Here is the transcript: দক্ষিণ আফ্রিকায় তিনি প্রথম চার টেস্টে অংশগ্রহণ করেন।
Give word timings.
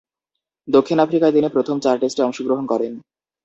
দক্ষিণ 0.67 0.97
আফ্রিকায় 0.99 1.33
তিনি 1.33 1.47
প্রথম 1.49 1.75
চার 1.79 1.95
টেস্টে 2.01 2.21
অংশগ্রহণ 2.23 2.65
করেন। 2.67 2.93